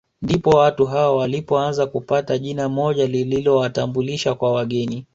Ndipo 0.21 0.49
watu 0.49 0.85
hao 0.85 1.17
walipoanza 1.17 1.85
kupata 1.87 2.37
jina 2.37 2.69
moja 2.69 3.07
lililowatambulisha 3.07 4.35
kwa 4.35 4.51
wageni 4.51 5.05